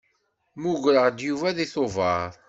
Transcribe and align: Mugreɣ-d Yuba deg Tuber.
Mugreɣ-d 0.61 1.17
Yuba 1.27 1.55
deg 1.57 1.69
Tuber. 1.73 2.31